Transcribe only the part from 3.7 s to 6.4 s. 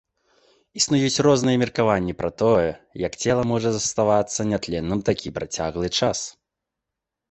заставацца нятленным такі працяглы час.